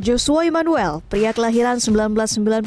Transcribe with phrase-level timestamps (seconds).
[0.00, 2.64] Joshua Emmanuel, pria kelahiran 1996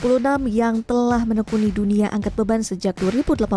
[0.54, 3.50] yang telah menekuni dunia angkat beban sejak 2018.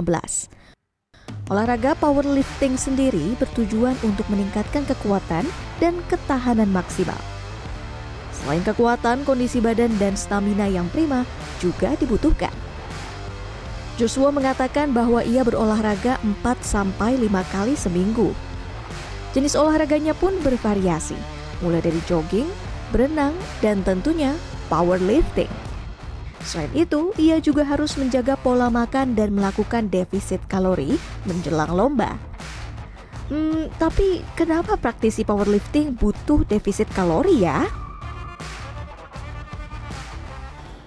[1.52, 5.44] Olahraga powerlifting sendiri bertujuan untuk meningkatkan kekuatan
[5.76, 7.20] dan ketahanan maksimal.
[8.32, 11.28] Selain kekuatan, kondisi badan dan stamina yang prima
[11.60, 12.56] juga dibutuhkan.
[14.00, 18.32] Joshua mengatakan bahwa ia berolahraga 4 sampai 5 kali seminggu.
[19.36, 21.20] Jenis olahraganya pun bervariasi,
[21.60, 22.48] mulai dari jogging,
[22.90, 24.34] berenang, dan tentunya
[24.68, 25.50] powerlifting.
[26.46, 30.94] Selain itu, ia juga harus menjaga pola makan dan melakukan defisit kalori
[31.26, 32.14] menjelang lomba.
[33.26, 37.66] Hmm, tapi kenapa praktisi powerlifting butuh defisit kalori ya?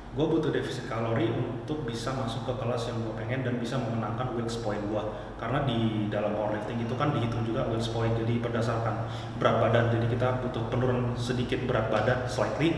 [0.09, 4.33] Gue butuh defisit kalori untuk bisa masuk ke kelas yang gue pengen dan bisa memenangkan
[4.33, 5.03] wheels point gue
[5.37, 8.17] karena di dalam powerlifting itu kan dihitung juga wheels point.
[8.17, 9.05] Jadi berdasarkan
[9.37, 9.93] berat badan.
[9.93, 12.73] Jadi kita butuh penurunan sedikit berat badan slightly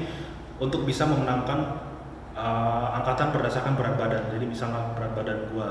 [0.60, 1.80] untuk bisa memenangkan
[2.36, 4.24] uh, angkatan berdasarkan berat badan.
[4.36, 5.70] Jadi misalnya berat badan gue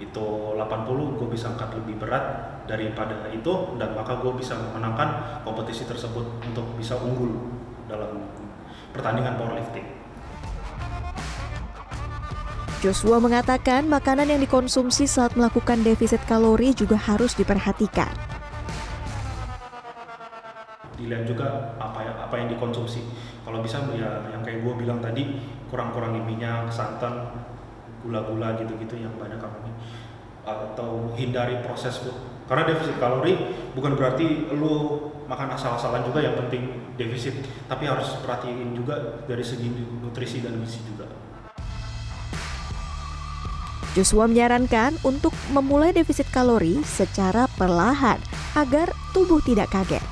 [0.00, 2.24] itu 80 gue bisa angkat lebih berat
[2.64, 7.52] daripada itu dan maka gue bisa memenangkan kompetisi tersebut untuk bisa unggul
[7.84, 8.32] dalam
[8.96, 9.99] pertandingan powerlifting
[12.80, 18.08] Joshua mengatakan makanan yang dikonsumsi saat melakukan defisit kalori juga harus diperhatikan.
[20.96, 23.04] Dilihat juga apa yang apa yang dikonsumsi.
[23.44, 25.28] Kalau bisa ya yang kayak gue bilang tadi
[25.68, 27.28] kurang-kurangin minyak, santan,
[28.00, 29.76] gula-gula gitu-gitu yang banyak kalori
[30.48, 32.16] atau hindari proses food.
[32.48, 33.36] Karena defisit kalori
[33.76, 39.68] bukan berarti lu makan asal-asalan juga yang penting defisit, tapi harus perhatiin juga dari segi
[40.00, 41.19] nutrisi dan gizi juga.
[43.98, 48.22] Joshua menyarankan untuk memulai defisit kalori secara perlahan
[48.54, 50.02] agar tubuh tidak kaget.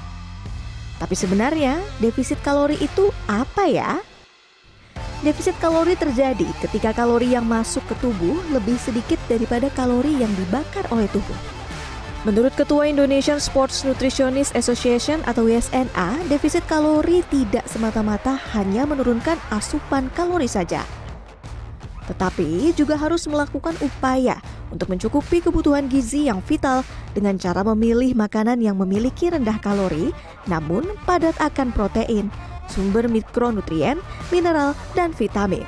[0.98, 4.02] Tapi sebenarnya defisit kalori itu apa ya?
[5.22, 10.86] Defisit kalori terjadi ketika kalori yang masuk ke tubuh lebih sedikit daripada kalori yang dibakar
[10.90, 11.38] oleh tubuh.
[12.26, 20.10] Menurut Ketua Indonesian Sports Nutritionist Association atau ISNA, defisit kalori tidak semata-mata hanya menurunkan asupan
[20.18, 20.82] kalori saja,
[22.08, 24.40] tetapi juga harus melakukan upaya
[24.72, 26.80] untuk mencukupi kebutuhan gizi yang vital
[27.12, 30.10] dengan cara memilih makanan yang memiliki rendah kalori
[30.48, 32.32] namun padat akan protein,
[32.72, 34.00] sumber mikronutrien,
[34.32, 35.64] mineral, dan vitamin.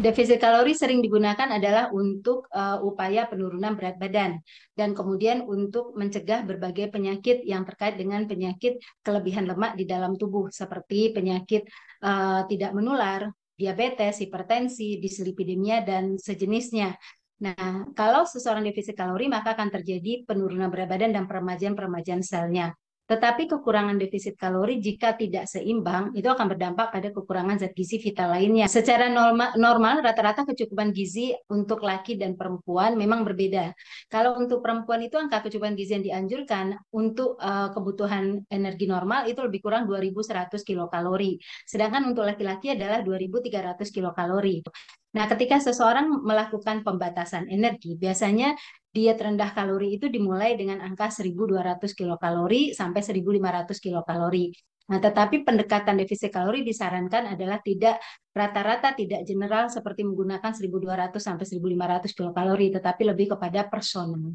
[0.00, 4.40] Defisit kalori sering digunakan adalah untuk uh, upaya penurunan berat badan
[4.72, 10.48] dan kemudian untuk mencegah berbagai penyakit yang terkait dengan penyakit kelebihan lemak di dalam tubuh
[10.48, 11.68] seperti penyakit
[12.00, 13.28] uh, tidak menular,
[13.60, 16.96] diabetes, hipertensi, dislipidemia, dan sejenisnya.
[17.44, 22.72] Nah, kalau seseorang defisit kalori, maka akan terjadi penurunan berat badan dan peremajaan-peremajaan selnya.
[23.10, 28.30] Tetapi kekurangan defisit kalori jika tidak seimbang itu akan berdampak pada kekurangan zat gizi vital
[28.30, 28.70] lainnya.
[28.70, 29.10] Secara
[29.58, 33.74] normal rata-rata kecukupan gizi untuk laki dan perempuan memang berbeda.
[34.06, 39.42] Kalau untuk perempuan itu angka kecukupan gizi yang dianjurkan untuk uh, kebutuhan energi normal itu
[39.42, 41.34] lebih kurang 2100 kilokalori.
[41.66, 44.62] Sedangkan untuk laki-laki adalah 2300 kilokalori.
[45.10, 48.54] Nah, ketika seseorang melakukan pembatasan energi, biasanya
[48.94, 54.54] diet rendah kalori itu dimulai dengan angka 1200 kilokalori sampai 1500 kilokalori.
[54.90, 57.98] Nah, tetapi pendekatan defisit kalori disarankan adalah tidak
[58.30, 64.34] rata-rata tidak general seperti menggunakan 1200 sampai 1500 kilokalori, tetapi lebih kepada personal.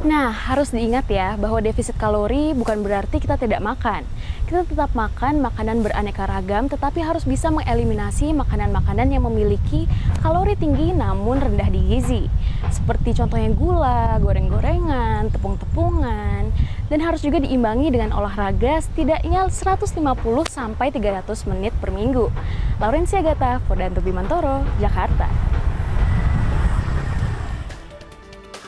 [0.00, 4.08] Nah, harus diingat ya bahwa defisit kalori bukan berarti kita tidak makan.
[4.50, 9.86] Kita tetap makan makanan beraneka ragam, tetapi harus bisa mengeliminasi makanan-makanan yang memiliki
[10.26, 12.26] kalori tinggi namun rendah di gizi.
[12.66, 16.50] Seperti contohnya gula, goreng-gorengan, tepung-tepungan,
[16.90, 20.02] dan harus juga diimbangi dengan olahraga setidaknya 150
[20.50, 22.26] sampai 300 menit per minggu.
[22.82, 25.49] Laurencia Gata, Fordanto Bimantoro, Jakarta.